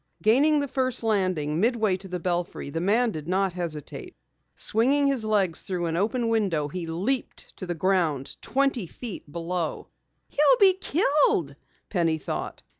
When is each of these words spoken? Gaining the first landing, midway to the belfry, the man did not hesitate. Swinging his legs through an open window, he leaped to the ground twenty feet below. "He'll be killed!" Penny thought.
Gaining 0.23 0.59
the 0.59 0.67
first 0.67 1.03
landing, 1.03 1.59
midway 1.59 1.95
to 1.97 2.07
the 2.07 2.19
belfry, 2.19 2.71
the 2.71 2.81
man 2.81 3.11
did 3.11 3.27
not 3.27 3.53
hesitate. 3.53 4.15
Swinging 4.55 5.05
his 5.05 5.25
legs 5.25 5.61
through 5.61 5.85
an 5.85 5.95
open 5.95 6.27
window, 6.27 6.69
he 6.69 6.87
leaped 6.87 7.55
to 7.57 7.67
the 7.67 7.75
ground 7.75 8.35
twenty 8.41 8.87
feet 8.87 9.31
below. 9.31 9.89
"He'll 10.27 10.57
be 10.59 10.73
killed!" 10.73 11.55
Penny 11.91 12.17
thought. 12.17 12.63